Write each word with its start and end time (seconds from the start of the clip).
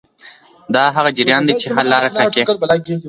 دا 0.73 0.83
هغه 0.95 1.09
جریان 1.17 1.43
دی 1.47 1.53
چې 1.61 1.67
حل 1.75 1.85
لاره 1.93 2.09
ټاکي. 2.17 2.41